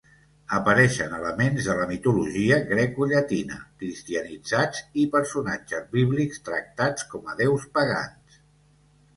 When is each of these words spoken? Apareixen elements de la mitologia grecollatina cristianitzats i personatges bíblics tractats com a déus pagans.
Apareixen 0.59 1.11
elements 1.17 1.67
de 1.67 1.75
la 1.79 1.85
mitologia 1.91 2.57
grecollatina 2.71 3.59
cristianitzats 3.83 4.81
i 5.03 5.05
personatges 5.17 5.87
bíblics 5.95 6.43
tractats 6.49 7.09
com 7.13 7.33
a 7.35 7.39
déus 7.45 7.69
pagans. 7.79 8.43